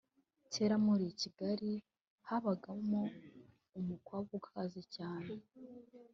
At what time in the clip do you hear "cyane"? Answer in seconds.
4.95-5.33